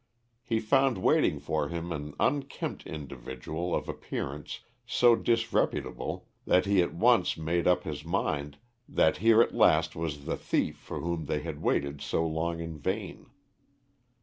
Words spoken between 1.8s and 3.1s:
an unkempt